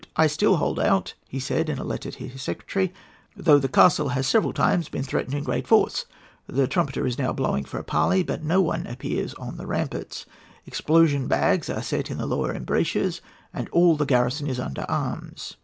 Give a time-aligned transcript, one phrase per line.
[0.15, 2.91] "I still hold out," he said in a letter to his secretary,
[3.37, 6.07] "though the castle has several times been threatened in great force.
[6.47, 10.25] The trumpeter is now blowing for a parley, but no one appears on the ramparts.
[10.65, 13.21] Explosion bags are set in the lower embrasures,
[13.53, 15.57] and all the garrison is under arms."